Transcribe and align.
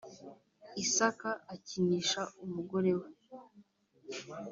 isaka 0.83 1.29
akinisha 1.53 2.21
umugore 2.43 2.91
we 2.99 3.07